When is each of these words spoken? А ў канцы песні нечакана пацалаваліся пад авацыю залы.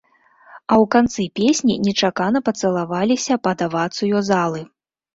А 0.71 0.73
ў 0.77 0.85
канцы 0.95 1.25
песні 1.41 1.75
нечакана 1.89 2.39
пацалаваліся 2.51 3.33
пад 3.47 3.57
авацыю 3.71 4.27
залы. 4.35 4.69